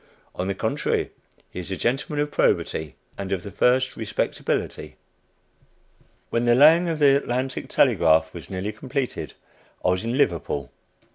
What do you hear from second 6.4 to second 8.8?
the laying of the Atlantic Telegraph was nearly